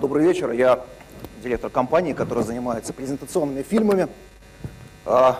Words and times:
Добрый 0.00 0.24
вечер. 0.24 0.52
Я 0.52 0.84
директор 1.42 1.70
компании, 1.70 2.12
которая 2.12 2.44
занимается 2.44 2.92
презентационными 2.92 3.62
фильмами 3.64 4.06
э, 5.04 5.32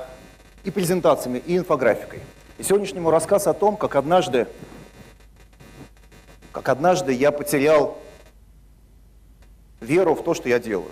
и 0.64 0.72
презентациями, 0.72 1.38
и 1.46 1.56
инфографикой. 1.56 2.22
И 2.58 2.64
сегодняшний 2.64 3.00
рассказ 3.08 3.46
о 3.46 3.54
том, 3.54 3.76
как 3.76 3.94
однажды, 3.94 4.48
как 6.50 6.70
однажды 6.70 7.12
я 7.12 7.30
потерял 7.30 7.98
веру 9.80 10.16
в 10.16 10.24
то, 10.24 10.34
что 10.34 10.48
я 10.48 10.58
делаю, 10.58 10.90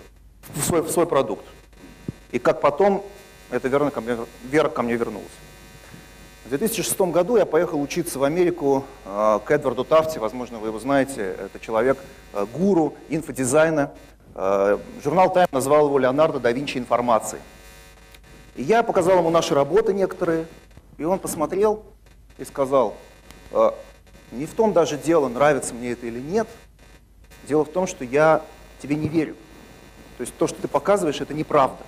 в 0.55 0.63
свой, 0.63 0.81
в 0.81 0.89
свой 0.89 1.05
продукт. 1.05 1.43
И 2.31 2.39
как 2.39 2.61
потом 2.61 3.03
эта 3.51 3.67
вера 3.67 3.89
ко 3.89 3.99
мне, 3.99 4.15
вера 4.49 4.69
ко 4.69 4.81
мне 4.81 4.95
вернулась. 4.95 5.27
В 6.47 6.49
2006 6.49 6.97
году 7.11 7.35
я 7.35 7.45
поехал 7.45 7.81
учиться 7.81 8.19
в 8.19 8.23
Америку 8.23 8.85
э, 9.03 9.39
к 9.43 9.51
Эдварду 9.51 9.83
Тафти, 9.83 10.17
возможно, 10.17 10.59
вы 10.59 10.69
его 10.69 10.79
знаете, 10.79 11.35
это 11.37 11.59
человек, 11.59 11.97
э, 12.31 12.45
гуру 12.53 12.95
инфодизайна. 13.09 13.91
Э, 14.33 14.77
журнал 15.03 15.27
Time 15.35 15.49
назвал 15.51 15.87
его 15.87 15.99
Леонардо 15.99 16.39
да 16.39 16.49
Винчи 16.53 16.77
информацией. 16.77 17.41
И 18.55 18.63
я 18.63 18.81
показал 18.81 19.17
ему 19.17 19.29
наши 19.29 19.53
работы 19.55 19.93
некоторые, 19.93 20.45
и 20.97 21.03
он 21.03 21.19
посмотрел 21.19 21.83
и 22.37 22.45
сказал, 22.45 22.95
не 24.31 24.45
в 24.45 24.53
том 24.53 24.71
даже 24.71 24.97
дело, 24.97 25.27
нравится 25.27 25.73
мне 25.73 25.91
это 25.91 26.05
или 26.05 26.21
нет, 26.21 26.47
дело 27.45 27.65
в 27.65 27.69
том, 27.69 27.87
что 27.87 28.05
я 28.05 28.41
тебе 28.81 28.95
не 28.95 29.09
верю. 29.09 29.35
То 30.17 30.21
есть 30.21 30.33
то, 30.37 30.47
что 30.47 30.61
ты 30.61 30.69
показываешь, 30.69 31.19
это 31.19 31.33
неправда. 31.33 31.83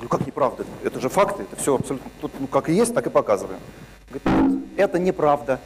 Говорю, 0.00 0.08
как 0.08 0.26
неправда? 0.26 0.64
Это 0.82 0.98
же 0.98 1.10
факты, 1.10 1.42
это 1.42 1.56
все 1.56 1.74
абсолютно, 1.74 2.10
тут 2.22 2.32
ну, 2.40 2.46
как 2.46 2.70
и 2.70 2.72
есть, 2.72 2.94
так 2.94 3.06
и 3.06 3.10
показываем. 3.10 3.60
Говорит, 4.08 4.50
нет, 4.50 4.62
это 4.78 4.98
неправда, 4.98 5.60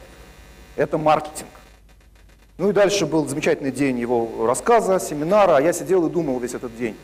это 0.75 0.97
маркетинг. 0.97 1.47
Ну 2.57 2.69
и 2.69 2.73
дальше 2.73 3.05
был 3.05 3.25
замечательный 3.27 3.71
день 3.71 3.97
его 3.97 4.45
рассказа, 4.45 4.99
семинара, 4.99 5.55
а 5.55 5.61
я 5.61 5.71
сидел 5.71 6.05
и 6.05 6.09
думал 6.09 6.37
весь 6.39 6.53
этот 6.53 6.75
день. 6.75 6.97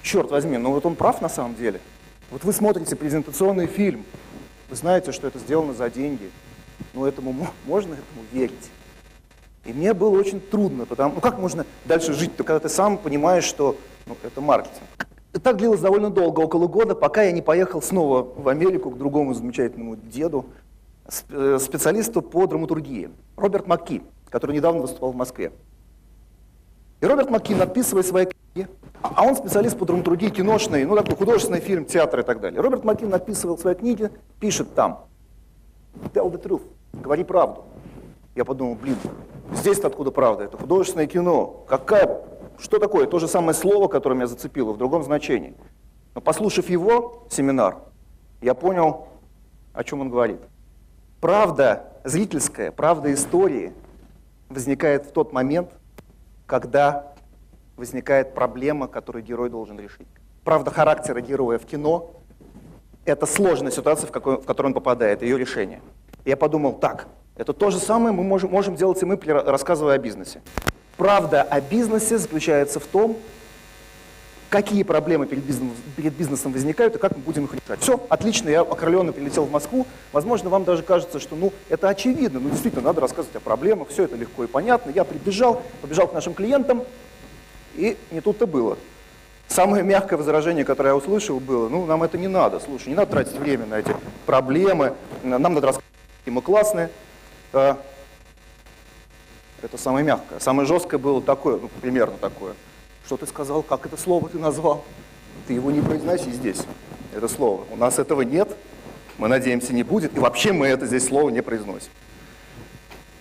Черт 0.00 0.30
возьми, 0.30 0.56
ну 0.56 0.70
вот 0.70 0.86
он 0.86 0.94
прав 0.94 1.20
на 1.20 1.28
самом 1.28 1.56
деле. 1.56 1.78
Вот 2.30 2.42
вы 2.42 2.54
смотрите 2.54 2.96
презентационный 2.96 3.66
фильм, 3.66 4.02
вы 4.70 4.76
знаете, 4.76 5.12
что 5.12 5.26
это 5.26 5.38
сделано 5.38 5.74
за 5.74 5.90
деньги. 5.90 6.30
Ну 6.94 7.04
этому 7.04 7.32
можно 7.66 7.92
этому 7.92 8.24
верить. 8.32 8.70
И 9.66 9.74
мне 9.74 9.92
было 9.92 10.18
очень 10.18 10.40
трудно, 10.40 10.86
потому 10.86 11.16
ну 11.16 11.20
как 11.20 11.38
можно 11.38 11.66
дальше 11.84 12.14
жить, 12.14 12.34
когда 12.34 12.60
ты 12.60 12.70
сам 12.70 12.96
понимаешь, 12.96 13.44
что 13.44 13.76
ну, 14.06 14.16
это 14.22 14.40
маркетинг. 14.40 15.05
Так 15.42 15.56
длилось 15.56 15.80
довольно 15.80 16.10
долго, 16.10 16.40
около 16.40 16.66
года, 16.66 16.94
пока 16.94 17.22
я 17.22 17.32
не 17.32 17.42
поехал 17.42 17.82
снова 17.82 18.22
в 18.22 18.48
Америку 18.48 18.90
к 18.90 18.98
другому 18.98 19.34
замечательному 19.34 19.96
деду, 19.96 20.46
э, 21.30 21.58
специалисту 21.60 22.22
по 22.22 22.46
драматургии, 22.46 23.10
Роберт 23.36 23.66
Макки, 23.66 24.02
который 24.30 24.54
недавно 24.56 24.82
выступал 24.82 25.12
в 25.12 25.16
Москве. 25.16 25.52
И 27.00 27.06
Роберт 27.06 27.30
Макки, 27.30 27.52
написывает 27.52 28.06
свои 28.06 28.26
книги, 28.26 28.68
а 29.02 29.26
он 29.26 29.36
специалист 29.36 29.76
по 29.76 29.84
драматургии 29.84 30.30
киношной, 30.30 30.84
ну 30.84 30.96
такой 30.96 31.16
художественный 31.16 31.60
фильм, 31.60 31.84
театр 31.84 32.20
и 32.20 32.22
так 32.22 32.40
далее. 32.40 32.60
Роберт 32.60 32.84
Макки 32.84 33.04
написывал 33.04 33.58
свои 33.58 33.74
книги, 33.74 34.10
пишет 34.40 34.74
там, 34.74 35.04
tell 36.14 36.30
the 36.30 36.42
truth, 36.42 36.62
говори 36.92 37.24
правду. 37.24 37.64
Я 38.34 38.44
подумал, 38.44 38.74
блин, 38.74 38.96
здесь-то 39.52 39.88
откуда 39.88 40.10
правда? 40.10 40.44
Это 40.44 40.56
художественное 40.56 41.06
кино. 41.06 41.64
Какая 41.68 42.22
что 42.58 42.78
такое? 42.78 43.06
То 43.06 43.18
же 43.18 43.28
самое 43.28 43.54
слово, 43.54 43.88
которое 43.88 44.14
меня 44.16 44.26
зацепило, 44.26 44.72
в 44.72 44.78
другом 44.78 45.02
значении. 45.02 45.54
Но 46.14 46.20
послушав 46.20 46.68
его 46.70 47.26
семинар, 47.30 47.78
я 48.40 48.54
понял, 48.54 49.08
о 49.72 49.84
чем 49.84 50.00
он 50.00 50.10
говорит. 50.10 50.40
Правда 51.20 51.92
зрительская, 52.04 52.72
правда 52.72 53.12
истории 53.12 53.72
возникает 54.48 55.06
в 55.06 55.12
тот 55.12 55.32
момент, 55.32 55.70
когда 56.46 57.14
возникает 57.76 58.34
проблема, 58.34 58.88
которую 58.88 59.22
герой 59.22 59.50
должен 59.50 59.78
решить. 59.78 60.06
Правда 60.44 60.70
характера 60.70 61.20
героя 61.20 61.58
в 61.58 61.66
кино– 61.66 62.12
это 63.04 63.26
сложная 63.26 63.72
ситуация, 63.72 64.06
в, 64.06 64.12
какой, 64.12 64.40
в 64.40 64.44
которую 64.44 64.70
он 64.70 64.74
попадает, 64.74 65.22
ее 65.22 65.38
решение. 65.38 65.80
Я 66.24 66.36
подумал, 66.36 66.74
так, 66.74 67.08
это 67.36 67.52
то 67.52 67.70
же 67.70 67.78
самое 67.78 68.14
мы 68.14 68.22
можем, 68.22 68.50
можем 68.50 68.76
делать 68.76 69.02
и 69.02 69.04
мы, 69.06 69.16
рассказывая 69.16 69.94
о 69.94 69.98
бизнесе. 69.98 70.40
Правда 70.96 71.42
о 71.42 71.60
бизнесе 71.60 72.18
заключается 72.18 72.80
в 72.80 72.86
том, 72.86 73.18
какие 74.48 74.82
проблемы 74.82 75.26
перед 75.26 75.44
бизнесом, 75.44 75.76
перед 75.96 76.12
бизнесом 76.14 76.52
возникают 76.52 76.96
и 76.96 76.98
как 76.98 77.16
мы 77.16 77.22
будем 77.22 77.44
их 77.44 77.54
решать. 77.54 77.80
Все, 77.80 78.00
отлично, 78.08 78.48
я 78.48 78.62
окрыленно 78.62 79.12
прилетел 79.12 79.44
в 79.44 79.50
Москву. 79.50 79.86
Возможно, 80.12 80.48
вам 80.48 80.64
даже 80.64 80.82
кажется, 80.82 81.20
что 81.20 81.36
ну, 81.36 81.52
это 81.68 81.88
очевидно, 81.88 82.40
ну 82.40 82.48
действительно, 82.48 82.82
надо 82.82 83.00
рассказывать 83.00 83.36
о 83.36 83.40
проблемах, 83.40 83.88
все 83.88 84.04
это 84.04 84.16
легко 84.16 84.44
и 84.44 84.46
понятно. 84.46 84.90
Я 84.90 85.04
прибежал, 85.04 85.62
побежал 85.82 86.08
к 86.08 86.14
нашим 86.14 86.32
клиентам, 86.32 86.84
и 87.74 87.96
не 88.10 88.20
тут-то 88.20 88.46
было. 88.46 88.78
Самое 89.48 89.84
мягкое 89.84 90.16
возражение, 90.16 90.64
которое 90.64 90.88
я 90.88 90.96
услышал, 90.96 91.38
было, 91.38 91.68
ну, 91.68 91.84
нам 91.84 92.02
это 92.02 92.18
не 92.18 92.28
надо, 92.28 92.58
слушай, 92.58 92.88
не 92.88 92.94
надо 92.94 93.12
тратить 93.12 93.36
время 93.36 93.66
на 93.66 93.78
эти 93.78 93.94
проблемы, 94.24 94.94
нам 95.22 95.42
надо 95.42 95.66
рассказывать, 95.66 95.84
какие 96.20 96.34
мы 96.34 96.42
классные. 96.42 96.90
Это 99.62 99.78
самое 99.78 100.04
мягкое. 100.04 100.38
Самое 100.40 100.66
жесткое 100.66 100.98
было 100.98 101.22
такое, 101.22 101.58
ну, 101.58 101.68
примерно 101.80 102.16
такое. 102.18 102.54
Что 103.06 103.16
ты 103.16 103.26
сказал, 103.26 103.62
как 103.62 103.86
это 103.86 103.96
слово 103.96 104.28
ты 104.28 104.38
назвал? 104.38 104.84
Ты 105.46 105.54
его 105.54 105.70
не 105.70 105.80
произноси 105.80 106.30
здесь, 106.32 106.62
это 107.14 107.28
слово. 107.28 107.64
У 107.70 107.76
нас 107.76 107.98
этого 107.98 108.22
нет, 108.22 108.48
мы 109.18 109.28
надеемся, 109.28 109.72
не 109.72 109.82
будет, 109.82 110.16
и 110.16 110.20
вообще 110.20 110.52
мы 110.52 110.66
это 110.66 110.86
здесь 110.86 111.06
слово 111.06 111.30
не 111.30 111.42
произносим. 111.42 111.90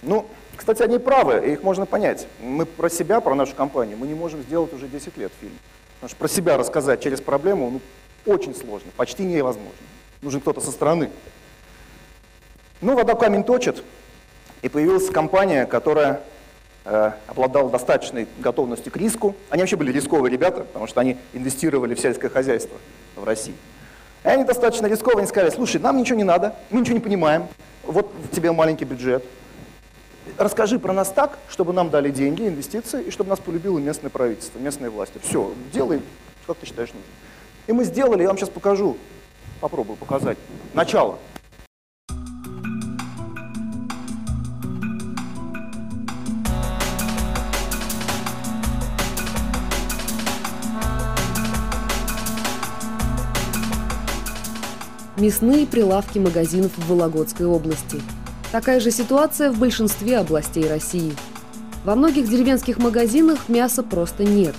Ну, 0.02 0.26
кстати, 0.56 0.82
они 0.82 0.98
правы, 0.98 1.48
и 1.48 1.54
их 1.54 1.64
можно 1.64 1.86
понять. 1.86 2.28
Мы 2.42 2.66
про 2.66 2.90
себя, 2.90 3.22
про 3.22 3.36
нашу 3.36 3.56
компанию, 3.56 3.98
мы 3.98 4.08
не 4.08 4.16
можем 4.16 4.42
сделать 4.42 4.74
уже 4.74 4.88
10 4.88 5.18
лет 5.18 5.32
фильм. 5.40 5.54
Потому 5.96 6.10
что 6.10 6.18
про 6.18 6.28
себя 6.28 6.58
рассказать 6.58 7.02
через 7.02 7.22
проблему 7.22 7.70
ну, 8.26 8.34
очень 8.34 8.56
сложно, 8.56 8.92
почти 8.98 9.24
невозможно. 9.24 9.72
Нужен 10.22 10.42
кто-то 10.42 10.62
со 10.62 10.72
стороны. 10.72 11.10
Ну, 12.82 12.96
вода 12.96 13.16
камень 13.16 13.44
точит, 13.44 13.84
и 14.66 14.68
появилась 14.68 15.12
компания, 15.12 15.68
которая 15.68 16.22
э, 16.86 17.12
обладала 17.28 17.70
достаточной 17.70 18.28
готовностью 18.40 18.92
к 18.92 18.98
риску. 18.98 19.36
Они 19.52 19.62
вообще 19.62 19.76
были 19.76 19.92
рисковые 19.92 20.32
ребята, 20.32 20.64
потому 20.64 20.88
что 20.88 21.02
они 21.02 21.18
инвестировали 21.34 21.94
в 21.94 22.00
сельское 22.00 22.30
хозяйство 22.30 22.76
в 23.16 23.24
России. 23.24 23.54
И 24.24 24.28
они 24.28 24.44
достаточно 24.44 24.88
рисковые, 24.88 25.20
они 25.20 25.28
сказали, 25.28 25.52
слушай, 25.52 25.80
нам 25.80 25.98
ничего 25.98 26.18
не 26.18 26.24
надо, 26.24 26.56
мы 26.72 26.82
ничего 26.82 26.96
не 26.96 27.00
понимаем, 27.00 27.48
вот 27.84 28.12
тебе 28.32 28.52
маленький 28.52 28.86
бюджет. 28.86 29.24
Расскажи 30.40 30.80
про 30.80 30.94
нас 30.94 31.10
так, 31.12 31.38
чтобы 31.48 31.72
нам 31.72 31.92
дали 31.92 32.10
деньги, 32.10 32.48
инвестиции, 32.48 33.04
и 33.04 33.12
чтобы 33.12 33.30
нас 33.30 33.40
полюбило 33.40 33.78
местное 33.78 34.10
правительство, 34.10 34.58
местные 34.58 34.90
власти. 34.90 35.20
Все, 35.22 35.54
делай, 35.74 36.02
как 36.48 36.58
ты 36.58 36.66
считаешь 36.66 36.90
нужно. 36.90 37.08
И 37.68 37.72
мы 37.72 37.84
сделали, 37.84 38.24
я 38.24 38.30
вам 38.30 38.38
сейчас 38.40 38.50
покажу, 38.50 38.98
попробую 39.62 39.96
показать. 39.96 40.40
Начало. 40.74 41.20
Мясные 55.18 55.66
прилавки 55.66 56.20
магазинов 56.20 56.72
в 56.78 56.90
Вологодской 56.90 57.46
области. 57.46 58.02
Такая 58.52 58.80
же 58.80 58.92
ситуация 58.92 59.52
в 59.52 59.60
большинстве 59.60 60.18
областей 60.18 60.68
России. 60.68 61.14
Во 61.84 61.96
многих 61.96 62.30
деревенских 62.30 62.78
магазинах 62.78 63.48
мяса 63.48 63.84
просто 63.84 64.24
нет. 64.24 64.56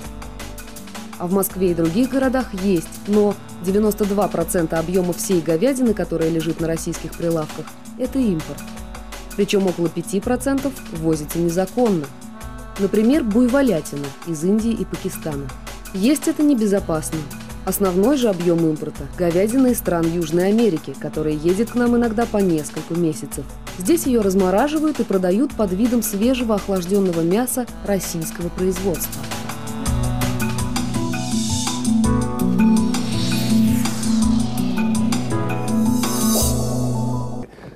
А 1.18 1.26
в 1.26 1.32
Москве 1.32 1.70
и 1.70 1.74
других 1.74 2.10
городах 2.10 2.52
есть, 2.62 2.88
но 3.06 3.34
92% 3.64 4.74
объема 4.74 5.12
всей 5.12 5.40
говядины, 5.40 5.94
которая 5.94 6.30
лежит 6.30 6.60
на 6.60 6.66
российских 6.66 7.12
прилавках, 7.12 7.66
это 7.98 8.18
импорт. 8.18 8.62
Причем 9.34 9.66
около 9.66 9.86
5% 9.86 10.70
ввозится 10.92 11.38
незаконно. 11.38 12.06
Например, 12.78 13.24
буйволятина 13.24 14.06
из 14.26 14.44
Индии 14.44 14.72
и 14.72 14.84
Пакистана. 14.84 15.48
Есть 15.94 16.28
это 16.28 16.42
небезопасно, 16.42 17.18
Основной 17.66 18.16
же 18.16 18.28
объем 18.28 18.58
импорта– 18.58 19.02
говядина 19.18 19.66
из 19.66 19.78
стран 19.78 20.06
Южной 20.06 20.50
Америки, 20.50 20.94
которая 21.00 21.34
едет 21.34 21.72
к 21.72 21.74
нам 21.74 21.96
иногда 21.96 22.24
по 22.24 22.36
несколько 22.36 22.94
месяцев. 22.94 23.44
Здесь 23.76 24.06
ее 24.06 24.20
размораживают 24.20 25.00
и 25.00 25.02
продают 25.02 25.52
под 25.52 25.72
видом 25.72 26.00
свежего 26.00 26.54
охлажденного 26.54 27.22
мяса 27.22 27.66
российского 27.84 28.50
производства. 28.50 29.20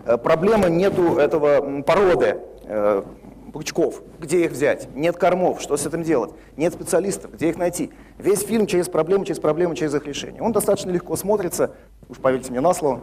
Э, 0.06 0.16
проблема 0.18 0.68
нету 0.68 1.16
этого 1.16 1.82
породы 1.82 2.36
э, 2.66 3.02
бычков, 3.50 4.02
где 4.18 4.44
их 4.44 4.52
взять? 4.52 4.88
Нет 4.94 5.16
кормов, 5.16 5.60
что 5.60 5.76
с 5.76 5.86
этим 5.86 6.02
делать? 6.02 6.32
Нет 6.56 6.72
специалистов, 6.72 7.32
где 7.32 7.50
их 7.50 7.56
найти? 7.56 7.90
Весь 8.18 8.40
фильм 8.40 8.66
через 8.66 8.88
проблемы, 8.88 9.26
через 9.26 9.40
проблемы, 9.40 9.76
через 9.76 9.94
их 9.94 10.06
решение. 10.06 10.42
Он 10.42 10.52
достаточно 10.52 10.90
легко 10.90 11.16
смотрится, 11.16 11.74
уж 12.08 12.18
поверьте 12.18 12.50
мне 12.50 12.60
на 12.60 12.74
слово. 12.74 13.02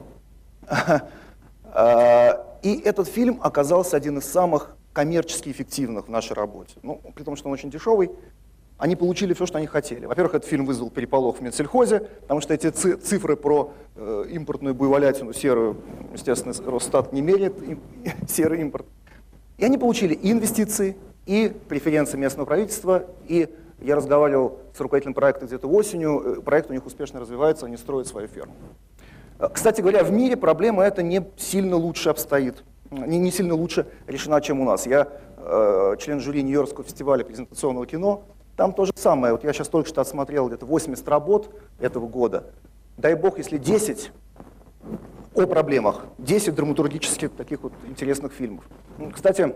А, 1.80 2.58
и 2.64 2.80
этот 2.80 3.08
фильм 3.08 3.40
оказался 3.44 3.98
один 3.98 4.18
из 4.18 4.26
самых 4.26 4.76
коммерчески 4.94 5.50
эффективных 5.50 6.08
в 6.08 6.10
нашей 6.10 6.34
работе. 6.34 6.74
Ну, 6.82 7.00
при 7.14 7.24
том, 7.24 7.36
что 7.36 7.50
он 7.50 7.54
очень 7.54 7.70
дешевый, 7.70 8.10
они 8.78 8.96
получили 8.96 9.34
все, 9.34 9.46
что 9.46 9.58
они 9.58 9.68
хотели. 9.68 10.06
Во-первых, 10.06 10.36
этот 10.36 10.50
фильм 10.50 10.66
вызвал 10.66 10.90
переполох 10.90 11.38
в 11.38 11.42
медсельхозе, 11.42 12.00
потому 12.22 12.42
что 12.42 12.54
эти 12.54 12.70
цифры 12.70 13.36
про 13.36 13.74
э, 13.96 14.26
импортную 14.32 14.76
буйволятину 14.76 15.34
серую, 15.34 15.78
естественно, 16.14 16.54
Росстат 16.72 17.12
не 17.12 17.22
меряет 17.22 17.56
серый 18.28 18.62
импорт. 18.62 18.86
И 19.58 19.66
они 19.66 19.78
получили 19.78 20.14
и 20.14 20.32
инвестиции, 20.32 20.96
и 21.26 21.54
преференции 21.68 22.18
местного 22.18 22.46
правительства, 22.46 23.06
и 23.28 23.50
я 23.82 23.96
разговаривал 23.96 24.60
с 24.76 24.80
руководителем 24.80 25.14
проекта 25.14 25.46
где-то 25.46 25.68
осенью, 25.68 26.38
э, 26.38 26.42
проект 26.42 26.70
у 26.70 26.74
них 26.74 26.86
успешно 26.86 27.20
развивается, 27.20 27.66
они 27.66 27.78
строят 27.78 28.08
свою 28.08 28.28
ферму. 28.28 28.54
Э, 29.40 29.48
кстати 29.52 29.82
говоря, 29.82 30.04
в 30.04 30.12
мире 30.12 30.38
проблема 30.38 30.84
эта 30.84 31.04
не 31.04 31.26
сильно 31.38 31.76
лучше 31.76 32.10
обстоит, 32.10 32.64
не, 32.92 33.18
не 33.18 33.32
сильно 33.32 33.56
лучше 33.56 33.88
решена, 34.08 34.42
чем 34.42 34.62
у 34.62 34.66
нас. 34.66 34.86
Я 34.86 35.08
э, 35.38 35.96
член 36.00 36.20
жюри 36.20 36.44
Нью-Йоркского 36.44 36.84
фестиваля 36.84 37.24
презентационного 37.24 37.86
кино, 37.86 38.24
там 38.56 38.74
то 38.74 38.86
же 38.86 38.92
самое. 38.96 39.34
Вот 39.34 39.44
я 39.44 39.54
сейчас 39.54 39.68
только 39.68 39.90
что 39.90 40.02
осмотрел 40.02 40.48
где-то 40.48 40.66
80 40.66 41.08
работ 41.08 41.54
этого 41.80 42.08
года. 42.08 42.46
Дай 42.98 43.16
бог, 43.16 43.38
если 43.38 43.58
10 43.58 44.12
о 45.38 45.46
проблемах, 45.46 46.06
10 46.18 46.56
драматургических 46.56 47.32
таких 47.32 47.62
вот 47.62 47.74
интересных 47.88 48.34
фильмов. 48.34 48.66
Ну, 48.98 49.12
кстати, 49.12 49.54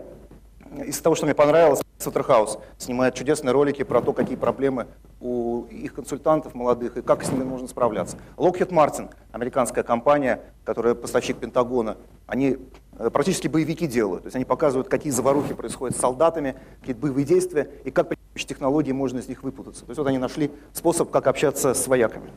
из 0.86 1.00
того, 1.00 1.14
что 1.14 1.26
мне 1.26 1.34
понравилось, 1.34 1.80
Саттерхаус 1.98 2.58
снимает 2.78 3.14
чудесные 3.14 3.52
ролики 3.52 3.82
про 3.82 4.00
то, 4.00 4.12
какие 4.12 4.36
проблемы 4.36 4.86
у 5.20 5.64
их 5.64 5.94
консультантов 5.94 6.54
молодых 6.54 6.96
и 6.96 7.02
как 7.02 7.24
с 7.24 7.30
ними 7.30 7.44
можно 7.44 7.68
справляться. 7.68 8.16
Lockheed 8.36 8.70
Martin, 8.70 9.10
американская 9.32 9.84
компания, 9.84 10.40
которая 10.64 10.94
поставщик 10.94 11.36
Пентагона, 11.38 11.96
они 12.26 12.58
э, 12.98 13.10
практически 13.10 13.48
боевики 13.48 13.86
делают. 13.86 14.22
То 14.22 14.28
есть 14.28 14.36
они 14.36 14.44
показывают, 14.44 14.88
какие 14.88 15.12
заварухи 15.12 15.54
происходят 15.54 15.96
с 15.96 16.00
солдатами, 16.00 16.56
какие 16.80 16.94
боевые 16.94 17.24
действия, 17.24 17.70
и 17.84 17.90
как 17.90 18.08
при 18.08 18.16
помощи 18.16 18.46
технологий 18.46 18.92
можно 18.92 19.18
из 19.18 19.28
них 19.28 19.42
выпутаться. 19.42 19.84
То 19.84 19.90
есть 19.90 19.98
вот 19.98 20.06
они 20.06 20.18
нашли 20.18 20.50
способ, 20.72 21.10
как 21.10 21.26
общаться 21.26 21.74
с 21.74 21.86
вояками. 21.86 22.30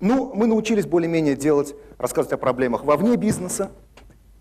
Ну, 0.00 0.32
мы 0.34 0.46
научились 0.46 0.86
более-менее 0.86 1.36
делать, 1.36 1.74
рассказывать 1.98 2.34
о 2.34 2.38
проблемах 2.38 2.84
вовне 2.84 3.16
бизнеса, 3.16 3.70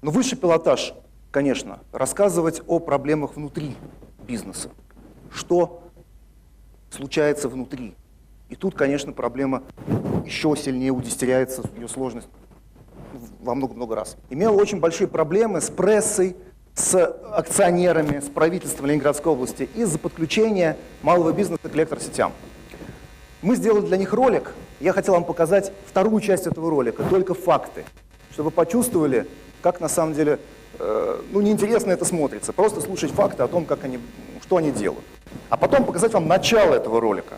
но 0.01 0.12
высший 0.12 0.38
пилотаж– 0.38 0.94
конечно, 1.31 1.80
рассказывать 1.92 2.62
о 2.65 2.80
проблемах 2.80 3.36
внутри 3.36 3.75
бизнеса. 4.27 4.69
Что 5.31 5.83
случается 6.89 7.50
внутри. 7.50 7.95
И 8.50 8.56
тут, 8.56 8.75
конечно, 8.75 9.12
проблема 9.12 9.62
еще 10.25 10.56
сильнее 10.56 10.92
удестеряется, 10.92 11.62
ее 11.75 11.88
сложность 11.88 12.27
во 13.39 13.53
много-много 13.56 13.95
раз. 13.95 14.18
Имел 14.31 14.56
очень 14.57 14.80
большие 14.80 15.07
проблемы 15.07 15.62
с 15.62 15.69
прессой, 15.69 16.36
с 16.74 16.95
акционерами, 17.33 18.19
с 18.19 18.30
правительством 18.30 18.88
Ленинградской 18.88 19.31
области 19.31 19.69
из-за 19.75 20.00
подключения 20.00 20.77
малого 21.03 21.33
бизнеса 21.33 21.69
к 21.69 21.75
электросетям. 21.75 22.31
Мы 23.42 23.56
сделали 23.56 23.86
для 23.86 23.98
них 23.98 24.13
ролик. 24.13 24.53
Я 24.79 24.94
хотел 24.94 25.13
вам 25.15 25.24
показать 25.24 25.71
вторую 25.85 26.21
часть 26.21 26.47
этого 26.47 26.69
ролика, 26.69 27.03
только 27.03 27.33
факты, 27.33 27.85
чтобы 28.31 28.51
почувствовали, 28.51 29.27
как 29.62 29.79
на 29.79 29.89
самом 29.89 30.13
деле 30.13 30.39
Э, 30.79 31.21
ну, 31.31 31.41
неинтересно 31.41 31.91
это 31.91 32.06
смотрится. 32.06 32.53
Просто 32.53 32.81
слушать 32.81 33.12
факты 33.12 33.44
о 33.44 33.47
том, 33.47 33.65
как 33.65 33.83
они, 33.83 34.00
что 34.44 34.57
они 34.57 34.71
делают. 34.71 35.03
А 35.50 35.57
потом 35.57 35.85
показать 35.85 36.13
вам 36.13 36.27
начало 36.27 36.75
этого 36.75 37.01
ролика. 37.01 37.38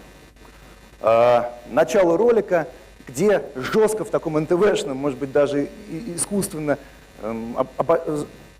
Э, 1.01 1.44
начало 1.69 2.18
ролика, 2.18 2.68
где 3.07 3.44
жестко 3.56 4.03
в 4.03 4.09
таком 4.09 4.38
НТВшном, 4.39 4.97
может 4.97 5.18
быть, 5.18 5.31
даже 5.31 5.69
искусственно, 6.15 6.77
эм, 7.21 7.56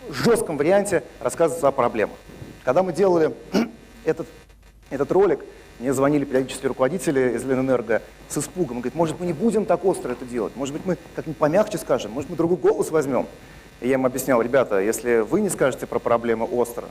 жестком 0.10 0.58
варианте 0.58 1.04
рассказывается 1.20 1.68
о 1.68 1.72
проблемах. 1.72 2.18
Когда 2.64 2.82
мы 2.82 2.94
делали 2.94 3.34
этот, 4.06 4.28
этот 4.90 5.12
ролик, 5.12 5.42
мне 5.80 5.94
звонили 5.94 6.26
периодически 6.26 6.68
руководители 6.68 7.36
из 7.36 7.44
Ленэнерго 7.46 8.02
с 8.28 8.38
испугом. 8.38 8.78
Он 8.78 8.82
говорит, 8.82 8.96
может, 8.96 9.20
мы 9.20 9.26
не 9.26 9.34
будем 9.34 9.66
так 9.66 9.86
остро 9.86 10.12
это 10.12 10.26
делать, 10.26 10.56
может 10.56 10.74
быть, 10.74 10.86
мы 10.86 10.98
как-нибудь 11.16 11.38
помягче 11.38 11.78
скажем, 11.78 12.12
может, 12.12 12.30
мы 12.30 12.36
другой 12.36 12.58
голос 12.58 12.92
возьмем. 12.92 13.28
И 13.82 13.88
я 13.88 13.94
им 13.94 14.06
объяснял, 14.06 14.42
ребята, 14.42 14.80
если 14.80 15.20
вы 15.20 15.40
не 15.40 15.50
скажете 15.50 15.88
про 15.88 16.00
проблемы 16.00 16.46
остро, 16.46 16.86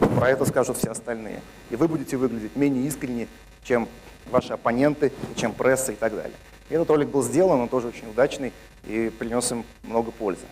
то 0.00 0.08
про 0.08 0.28
это 0.28 0.44
скажут 0.44 0.76
все 0.76 0.90
остальные. 0.90 1.40
И 1.70 1.76
вы 1.76 1.86
будете 1.86 2.16
выглядеть 2.16 2.56
менее 2.56 2.84
искренне, 2.86 3.28
чем 3.62 3.88
ваши 4.30 4.52
оппоненты, 4.52 5.12
чем 5.36 5.52
пресса 5.52 5.92
и 5.92 5.94
так 5.94 6.14
далее. 6.14 6.34
И 6.68 6.74
этот 6.74 6.90
ролик 6.90 7.08
был 7.08 7.22
сделан, 7.22 7.60
он 7.60 7.68
тоже 7.68 7.88
очень 7.88 8.08
удачный 8.10 8.52
и 8.84 9.12
принес 9.16 9.52
им 9.52 9.64
много 9.84 10.10
пользы. 10.10 10.42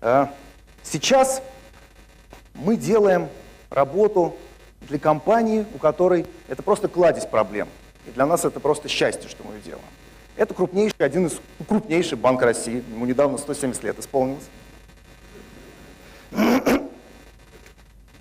А, 0.00 0.32
сейчас 0.84 1.42
мы 2.54 2.76
делаем 2.76 3.28
работу 3.70 4.36
для 4.82 4.98
компании, 4.98 5.66
у 5.74 5.78
которой 5.78 6.26
это 6.48 6.62
просто 6.62 6.88
кладезь 6.88 7.26
проблем. 7.26 7.68
И 8.06 8.10
для 8.10 8.26
нас 8.26 8.44
это 8.44 8.60
просто 8.60 8.88
счастье, 8.88 9.28
что 9.28 9.44
мы 9.44 9.54
ее 9.54 9.62
делаем. 9.62 9.84
Это 10.36 10.54
крупнейший, 10.54 10.96
один 10.98 11.26
из 11.26 11.40
крупнейших 11.66 12.18
банк 12.18 12.42
России. 12.42 12.84
Ему 12.90 13.06
недавно 13.06 13.38
170 13.38 13.82
лет 13.84 13.98
исполнилось. 13.98 14.44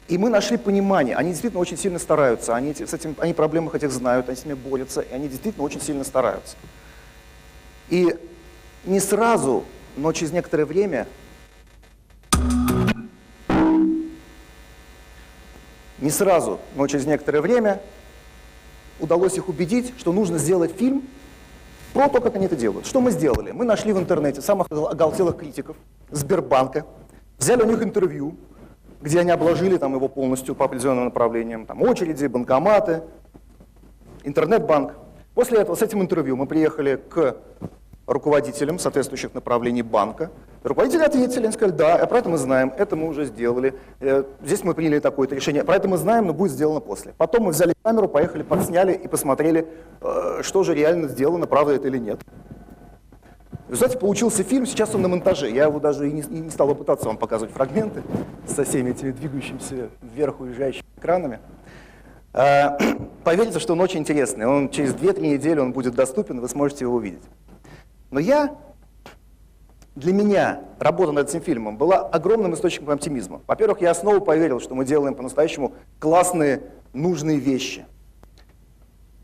И 0.07 0.18
мы 0.18 0.30
нашли 0.30 0.57
понимание. 0.57 1.16
Они 1.16 1.31
действительно 1.31 1.62
очень 1.62 1.78
сильно 1.78 2.00
стараются. 2.00 2.56
Они, 2.56 2.74
с 2.74 2.94
этим, 2.94 3.16
они 3.19 3.34
проблемы 3.34 3.72
этих 3.74 3.92
знают, 3.92 4.30
они 4.30 4.38
с 4.38 4.46
ними 4.46 4.54
борются. 4.54 5.01
И 5.01 5.12
они 5.12 5.28
действительно 5.28 5.66
очень 5.66 5.81
сильно 5.81 6.04
стараются. 6.04 6.56
И 7.90 8.16
не 8.86 9.00
сразу, 9.00 9.66
но 9.98 10.13
через 10.13 10.31
некоторое 10.31 10.66
время 10.66 11.08
не 16.00 16.09
сразу, 16.09 16.59
но 16.75 16.88
через 16.88 17.06
некоторое 17.06 17.42
время 17.42 17.81
удалось 19.00 19.38
их 19.38 19.50
убедить, 19.50 19.94
что 19.97 20.12
нужно 20.12 20.38
сделать 20.38 20.71
фильм 20.77 21.03
про 21.94 22.09
то, 22.09 22.19
как 22.21 22.36
они 22.36 22.45
это 22.45 22.56
делают. 22.56 22.86
Что 22.86 23.01
мы 23.01 23.12
сделали? 23.12 23.51
Мы 23.51 23.65
нашли 23.65 23.94
в 23.94 24.00
интернете 24.00 24.42
самых 24.42 24.68
оголтелых 24.71 25.38
критиков 25.38 25.77
Сбербанка, 26.12 26.86
Взяли 27.38 27.63
у 27.63 27.65
них 27.65 27.83
интервью, 27.83 28.38
где 29.01 29.19
они 29.19 29.31
обложили 29.31 29.77
там, 29.77 29.94
его 29.94 30.07
полностью 30.07 30.56
по 30.56 30.65
определенным 30.65 31.06
направлениям, 31.06 31.65
там 31.65 31.81
очереди, 31.81 32.27
банкоматы, 32.27 33.03
интернет-банк. 34.24 34.94
После 35.33 35.59
этого 35.59 35.75
с 35.75 35.81
этим 35.81 36.01
интервью 36.01 36.38
мы 36.38 36.48
приехали 36.48 36.95
к 36.95 37.36
руководителям 38.07 38.80
соответствующих 38.80 39.34
направлений 39.34 39.81
банка. 39.81 40.31
Руководители 40.63 41.04
ответили, 41.04 41.46
они 41.46 41.54
сказали, 41.54 41.75
да, 41.75 42.06
про 42.06 42.20
это 42.20 42.29
мы 42.29 42.38
знаем, 42.38 42.74
это 42.77 42.96
мы 42.96 43.08
уже 43.08 43.25
сделали, 43.25 43.75
э, 44.00 44.24
здесь 44.44 44.63
мы 44.63 44.74
приняли 44.74 45.00
такое-то 45.00 45.36
решение, 45.36 45.63
про 45.63 45.75
это 45.75 45.88
мы 45.88 45.98
знаем, 45.98 46.27
но 46.27 46.34
будет 46.34 46.51
сделано 46.51 46.79
после. 46.79 47.13
Потом 47.18 47.46
мы 47.46 47.51
взяли 47.51 47.74
камеру, 47.84 48.08
поехали, 48.08 48.44
подсняли 48.44 48.94
и 48.94 49.08
посмотрели, 49.08 49.68
э, 50.01 50.41
что 50.44 50.63
же 50.63 50.74
реально 50.74 51.08
сделано, 51.08 51.48
правда 51.48 51.74
это 51.74 51.88
или 51.88 51.98
нет. 51.98 52.20
В 53.68 53.72
результате 53.72 53.98
получился 53.98 54.44
фильм, 54.44 54.68
сейчас 54.68 54.94
он 54.94 55.01
на 55.01 55.08
монтаже. 55.08 55.50
Я 55.50 55.63
его 55.63 55.79
даже 55.79 56.08
и 56.08 56.12
не, 56.12 56.22
не 56.22 56.51
стал 56.51 56.74
пытаться 56.75 57.08
вам 57.08 57.18
показывать 57.18 57.51
фрагменты 57.51 58.03
со 58.48 58.63
всеми 58.63 58.91
этими 58.91 59.10
двигающимися 59.10 59.89
вверх 60.03 60.39
уезжающими 60.39 60.86
экранами. 60.98 61.39
А, 62.32 62.77
поверьте, 63.24 63.60
что 63.60 63.74
он 63.74 63.82
очень 63.82 64.01
интересный. 64.01 64.46
Он 64.46 64.70
через 64.70 64.94
2-3 64.94 65.22
недели 65.22 65.60
он 65.60 65.72
будет 65.74 65.96
доступен, 65.96 66.41
вы 66.41 66.48
сможете 66.48 66.86
его 66.86 66.96
увидеть. 66.96 67.24
Но 68.12 68.19
я, 68.19 68.57
для 69.95 70.13
меня 70.13 70.62
работа 70.79 71.12
над 71.12 71.29
этим 71.29 71.41
фильмом 71.41 71.77
была 71.77 72.00
огромным 72.00 72.53
источником 72.53 72.91
оптимизма. 72.91 73.41
Во-первых, 73.47 73.81
я 73.81 73.93
снова 73.93 74.19
поверил, 74.19 74.59
что 74.59 74.75
мы 74.75 74.85
делаем 74.85 75.15
по-настоящему 75.15 75.74
классные, 76.00 76.63
нужные 76.93 77.38
вещи. 77.38 77.85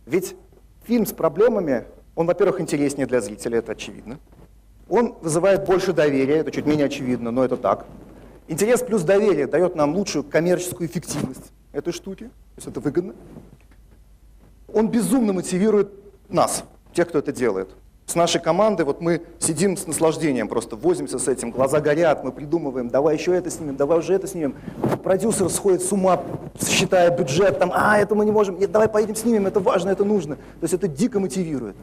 Ведь 0.06 0.36
фильм 0.86 1.06
с 1.06 1.14
проблемами 1.14 1.86
он, 2.16 2.28
во-первых, 2.28 2.60
интереснее 2.60 3.08
для 3.08 3.22
зрителя, 3.22 3.60
это 3.60 3.74
очевидно. 3.74 4.20
Он 4.90 5.16
вызывает 5.22 5.66
больше 5.66 5.94
доверия, 5.94 6.38
это 6.38 6.52
чуть 6.52 6.66
менее 6.66 6.88
очевидно, 6.88 7.32
но 7.32 7.44
это 7.44 7.56
так. 7.56 7.86
Интерес 8.48 8.82
плюс 8.82 9.04
доверие 9.04 9.48
дает 9.48 9.76
нам 9.76 9.96
лучшую 9.96 10.24
коммерческую 10.24 10.90
эффективность 10.90 11.52
этой 11.72 11.94
штуки, 11.94 12.26
то 12.26 12.58
есть 12.58 12.68
это 12.68 12.80
выгодно. 12.82 13.14
Он 14.74 14.90
безумно 14.90 15.32
мотивирует 15.32 15.92
нас, 16.28 16.66
тех, 16.94 17.08
кто 17.08 17.20
это 17.20 17.32
делает. 17.32 17.70
С 18.12 18.16
нашей 18.16 18.42
командой 18.42 18.82
вот 18.82 19.00
мы 19.00 19.22
сидим 19.40 19.78
с 19.78 19.88
наслаждением, 19.88 20.50
просто 20.50 20.76
возимся 20.76 21.18
с 21.18 21.30
этим, 21.30 21.50
глаза 21.50 21.80
горят, 21.80 22.26
мы 22.26 22.34
придумываем, 22.34 22.90
давай 22.90 23.16
еще 23.16 23.34
это 23.34 23.50
снимем, 23.50 23.78
давай 23.78 24.00
уже 24.00 24.14
это 24.14 24.28
снимем. 24.28 24.54
Продюсер 25.02 25.50
сходит 25.50 25.82
с 25.82 25.94
ума, 25.94 26.22
считая 26.62 27.10
бюджет, 27.18 27.58
там, 27.58 27.72
а, 27.74 28.00
это 28.00 28.14
мы 28.14 28.26
не 28.26 28.32
можем, 28.32 28.60
нет, 28.60 28.70
давай 28.70 28.90
поедем 28.90 29.16
снимем, 29.16 29.48
это 29.48 29.62
важно, 29.62 29.92
это 29.92 30.04
нужно. 30.04 30.36
То 30.36 30.64
есть 30.64 30.74
это 30.74 30.90
дико 30.90 31.22
мотивирует. 31.22 31.78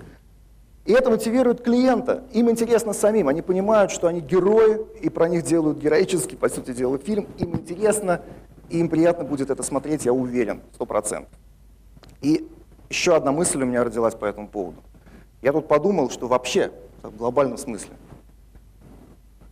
И 0.84 0.92
это 0.92 1.08
мотивирует 1.08 1.62
клиента. 1.62 2.24
Им 2.34 2.50
интересно 2.50 2.92
самим. 2.92 3.28
Они 3.28 3.40
понимают, 3.40 3.90
что 3.90 4.06
они 4.06 4.20
герои, 4.20 4.82
и 5.00 5.08
про 5.08 5.30
них 5.30 5.44
делают 5.44 5.78
героический, 5.78 6.36
по 6.36 6.50
сути 6.50 6.74
дела, 6.74 6.98
фильм. 6.98 7.26
Им 7.38 7.54
интересно, 7.54 8.20
и 8.68 8.80
им 8.80 8.90
приятно 8.90 9.24
будет 9.24 9.48
это 9.48 9.62
смотреть, 9.62 10.04
я 10.04 10.12
уверен, 10.12 10.60
сто 10.74 10.84
процентов. 10.84 11.32
И 12.20 12.46
еще 12.90 13.16
одна 13.16 13.32
мысль 13.32 13.62
у 13.62 13.64
меня 13.64 13.82
родилась 13.82 14.14
по 14.14 14.26
этому 14.26 14.46
поводу. 14.46 14.82
Я 15.42 15.52
тут 15.52 15.68
подумал, 15.68 16.10
что 16.10 16.28
вообще, 16.28 16.72
в 17.02 17.16
глобальном 17.16 17.58
смысле, 17.58 17.94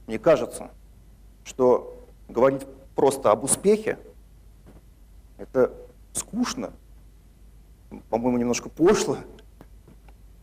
мне 0.07 0.19
кажется, 0.19 0.71
что 1.45 2.05
говорить 2.29 2.63
просто 2.95 3.31
об 3.31 3.45
успехе, 3.45 3.99
это 5.39 5.73
скучно 6.13 6.73
по-моему, 8.11 8.39
немножко 8.39 8.69
пошло 8.69 9.19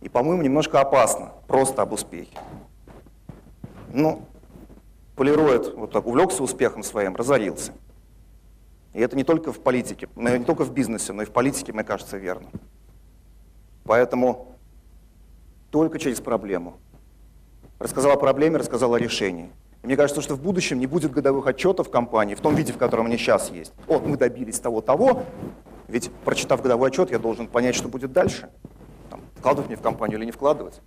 и, 0.01 0.09
по-моему, 0.09 0.41
немножко 0.41 0.81
опасно. 0.81 1.31
Просто 1.47 1.81
об 1.81 1.93
успехе. 1.93 2.37
Ну, 3.93 4.25
полирует, 5.15 5.73
вот 5.75 5.91
так 5.91 6.05
увлекся 6.05 6.43
успехом 6.43 6.83
своим, 6.83 7.15
разорился. 7.15 7.73
И 8.93 8.99
это 8.99 9.15
не 9.15 9.23
только 9.23 9.51
в 9.51 9.59
политике, 9.59 10.09
не 10.15 10.43
только 10.43 10.63
в 10.63 10.73
бизнесе, 10.73 11.13
но 11.13 11.23
и 11.23 11.25
в 11.25 11.31
политике, 11.31 11.73
мне 11.73 11.83
кажется, 11.83 12.17
верно. 12.17 12.49
Поэтому 13.85 14.52
только 15.73 15.97
через 15.97 16.21
проблему. 16.21 16.77
Рассказал 17.79 18.11
о 18.11 18.17
проблеме, 18.17 18.57
рассказал 18.57 18.93
о 18.93 18.99
решении. 18.99 19.49
И 19.81 19.87
мне 19.87 19.97
кажется, 19.97 20.21
что 20.21 20.35
в 20.35 20.39
будущем 20.39 20.77
не 20.77 20.85
будет 20.85 21.11
годовых 21.11 21.47
отчетов 21.47 21.89
компании 21.89 22.35
в 22.35 22.41
том 22.41 22.53
виде, 22.53 22.71
в 22.71 22.77
котором 22.77 23.07
они 23.07 23.17
сейчас 23.17 23.49
есть. 23.49 23.73
Вот 23.87 24.05
мы 24.05 24.15
добились 24.15 24.59
того-того, 24.59 25.23
ведь 25.87 26.11
прочитав 26.25 26.61
годовой 26.61 26.89
отчет, 26.89 27.09
я 27.09 27.17
должен 27.17 27.47
понять, 27.47 27.73
что 27.73 27.89
будет 27.89 28.13
дальше. 28.13 28.49
Там, 29.09 29.21
вкладывать 29.35 29.67
мне 29.67 29.75
в 29.75 29.81
компанию 29.81 30.19
или 30.19 30.25
не 30.25 30.31
вкладывать. 30.31 30.79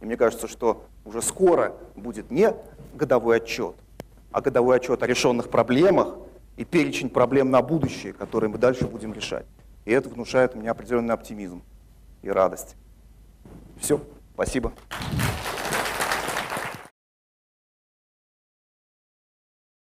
И 0.00 0.06
мне 0.06 0.16
кажется, 0.16 0.46
что 0.46 0.84
уже 1.04 1.20
скоро 1.20 1.74
будет 1.96 2.30
не 2.30 2.54
годовой 2.94 3.38
отчет, 3.38 3.74
а 4.30 4.40
годовой 4.40 4.76
отчет 4.76 5.02
о 5.02 5.08
решенных 5.08 5.50
проблемах 5.50 6.14
и 6.56 6.64
перечень 6.64 7.10
проблем 7.10 7.50
на 7.50 7.62
будущее, 7.62 8.12
которые 8.12 8.48
мы 8.48 8.58
дальше 8.58 8.86
будем 8.86 9.12
решать. 9.12 9.46
И 9.84 9.90
это 9.90 10.08
внушает 10.08 10.54
меня 10.54 10.70
определенный 10.70 11.14
оптимизм 11.14 11.64
и 12.22 12.30
радость. 12.30 12.76
Все, 13.80 14.00
спасибо. 14.34 14.72